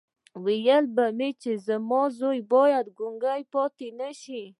ويل 0.43 0.85
به 0.95 1.05
مې 1.17 1.29
چې 1.41 1.51
زما 1.67 2.01
زوی 2.19 2.39
بايد 2.51 2.85
ګونګی 2.97 3.41
پاتې 3.53 3.87
نه 3.99 4.09
شي. 4.21 4.43